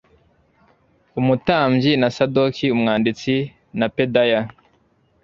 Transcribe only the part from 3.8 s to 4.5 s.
pedaya